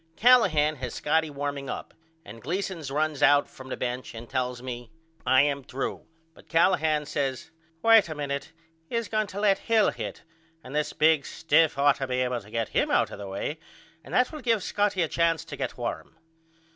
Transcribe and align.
Callahan 0.15 0.77
has 0.77 0.95
Scotty 0.95 1.29
warming 1.29 1.69
up 1.69 1.93
and 2.25 2.41
Gleason 2.41 2.81
runs 2.89 3.21
out 3.21 3.47
from 3.47 3.69
the 3.69 3.77
bench 3.77 4.15
and 4.15 4.27
tells 4.27 4.59
me 4.59 4.89
I 5.27 5.43
am 5.43 5.63
threw 5.63 6.07
but 6.33 6.49
Callahan 6.49 7.05
says 7.05 7.51
Wait 7.83 8.09
a 8.09 8.15
minute 8.15 8.51
he 8.89 8.95
is 8.95 9.07
going 9.07 9.27
to 9.27 9.39
let 9.39 9.59
Hill 9.59 9.91
hit 9.91 10.23
and 10.63 10.75
this 10.75 10.91
big 10.91 11.27
stiff 11.27 11.77
ought 11.77 11.97
to 11.97 12.07
be 12.07 12.21
able 12.21 12.41
to 12.41 12.49
get 12.49 12.69
him 12.69 12.89
out 12.89 13.11
of 13.11 13.19
the 13.19 13.27
way 13.27 13.59
and 14.03 14.11
that 14.15 14.31
will 14.31 14.41
give 14.41 14.63
Scotty 14.63 15.03
a 15.03 15.07
chance 15.07 15.45
to 15.45 15.55
get 15.55 15.77
warm. 15.77 16.15